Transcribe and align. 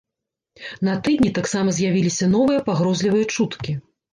На 0.87 0.95
тыдні 1.07 1.29
таксама 1.39 1.75
з'явіліся 1.81 2.31
новыя 2.35 2.65
пагрозлівыя 2.71 3.29
чуткі. 3.37 3.79